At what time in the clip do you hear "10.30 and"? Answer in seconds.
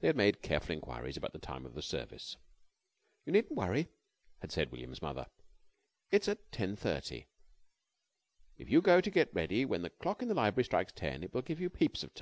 6.50-7.26